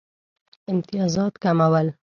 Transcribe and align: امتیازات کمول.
امتیازات 0.71 1.33
کمول. 1.43 1.93